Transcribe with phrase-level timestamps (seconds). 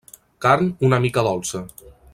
[0.45, 1.63] Carn una mica dolça.